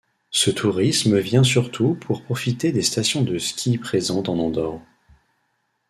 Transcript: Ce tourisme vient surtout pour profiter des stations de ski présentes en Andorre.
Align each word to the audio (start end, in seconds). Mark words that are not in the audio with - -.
Ce 0.31 0.49
tourisme 0.49 1.19
vient 1.19 1.43
surtout 1.43 1.93
pour 1.93 2.23
profiter 2.23 2.71
des 2.71 2.81
stations 2.81 3.21
de 3.21 3.37
ski 3.37 3.77
présentes 3.77 4.29
en 4.29 4.39
Andorre. 4.39 4.81